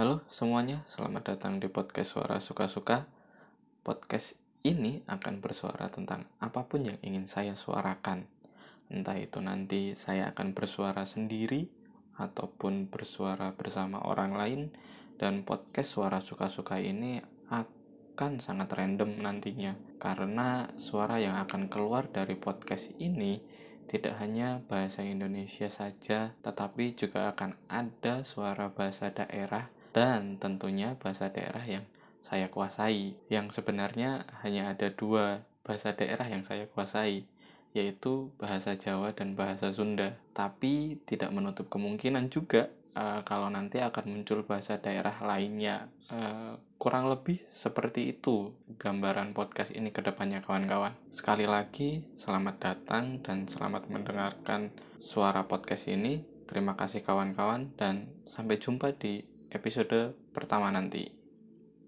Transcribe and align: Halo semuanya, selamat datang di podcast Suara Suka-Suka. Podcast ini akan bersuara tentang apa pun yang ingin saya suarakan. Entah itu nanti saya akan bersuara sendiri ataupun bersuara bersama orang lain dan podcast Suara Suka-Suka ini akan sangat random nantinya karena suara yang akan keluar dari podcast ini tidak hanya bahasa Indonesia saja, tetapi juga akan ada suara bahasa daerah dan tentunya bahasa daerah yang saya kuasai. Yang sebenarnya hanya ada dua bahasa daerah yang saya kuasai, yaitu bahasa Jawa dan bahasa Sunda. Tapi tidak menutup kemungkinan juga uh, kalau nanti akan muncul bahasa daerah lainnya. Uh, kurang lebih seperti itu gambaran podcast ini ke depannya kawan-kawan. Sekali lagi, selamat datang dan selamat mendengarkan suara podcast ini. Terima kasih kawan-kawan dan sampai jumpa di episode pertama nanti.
Halo 0.00 0.24
semuanya, 0.32 0.80
selamat 0.88 1.36
datang 1.36 1.60
di 1.60 1.68
podcast 1.68 2.16
Suara 2.16 2.40
Suka-Suka. 2.40 3.04
Podcast 3.84 4.32
ini 4.64 5.04
akan 5.04 5.44
bersuara 5.44 5.92
tentang 5.92 6.24
apa 6.40 6.64
pun 6.64 6.88
yang 6.88 6.96
ingin 7.04 7.28
saya 7.28 7.52
suarakan. 7.52 8.24
Entah 8.88 9.20
itu 9.20 9.44
nanti 9.44 9.92
saya 10.00 10.32
akan 10.32 10.56
bersuara 10.56 11.04
sendiri 11.04 11.68
ataupun 12.16 12.88
bersuara 12.88 13.52
bersama 13.52 14.00
orang 14.00 14.32
lain 14.32 14.60
dan 15.20 15.44
podcast 15.44 15.92
Suara 15.92 16.24
Suka-Suka 16.24 16.80
ini 16.80 17.20
akan 17.52 18.40
sangat 18.40 18.72
random 18.72 19.20
nantinya 19.20 19.76
karena 20.00 20.72
suara 20.80 21.20
yang 21.20 21.36
akan 21.44 21.68
keluar 21.68 22.08
dari 22.08 22.40
podcast 22.40 22.88
ini 22.96 23.36
tidak 23.84 24.16
hanya 24.16 24.64
bahasa 24.64 25.04
Indonesia 25.04 25.68
saja, 25.68 26.32
tetapi 26.40 26.96
juga 26.96 27.36
akan 27.36 27.52
ada 27.68 28.24
suara 28.24 28.72
bahasa 28.72 29.12
daerah 29.12 29.68
dan 29.90 30.38
tentunya 30.38 30.94
bahasa 30.98 31.30
daerah 31.30 31.62
yang 31.66 31.84
saya 32.22 32.50
kuasai. 32.52 33.16
Yang 33.32 33.60
sebenarnya 33.60 34.28
hanya 34.42 34.70
ada 34.70 34.90
dua 34.92 35.42
bahasa 35.66 35.94
daerah 35.94 36.26
yang 36.26 36.46
saya 36.46 36.66
kuasai, 36.70 37.26
yaitu 37.74 38.30
bahasa 38.38 38.74
Jawa 38.78 39.14
dan 39.14 39.34
bahasa 39.34 39.70
Sunda. 39.74 40.18
Tapi 40.34 40.98
tidak 41.06 41.30
menutup 41.34 41.66
kemungkinan 41.70 42.30
juga 42.30 42.70
uh, 42.94 43.22
kalau 43.26 43.50
nanti 43.50 43.82
akan 43.82 44.04
muncul 44.06 44.46
bahasa 44.46 44.78
daerah 44.78 45.14
lainnya. 45.22 45.90
Uh, 46.10 46.58
kurang 46.80 47.06
lebih 47.06 47.44
seperti 47.52 48.10
itu 48.16 48.56
gambaran 48.80 49.30
podcast 49.36 49.70
ini 49.70 49.94
ke 49.94 50.02
depannya 50.02 50.42
kawan-kawan. 50.42 50.96
Sekali 51.12 51.46
lagi, 51.46 52.02
selamat 52.18 52.56
datang 52.58 53.20
dan 53.22 53.46
selamat 53.46 53.86
mendengarkan 53.92 54.74
suara 54.98 55.46
podcast 55.46 55.86
ini. 55.92 56.24
Terima 56.50 56.74
kasih 56.74 57.06
kawan-kawan 57.06 57.78
dan 57.78 58.10
sampai 58.26 58.58
jumpa 58.58 58.98
di 58.98 59.22
episode 59.50 60.14
pertama 60.32 60.70
nanti. 60.72 61.19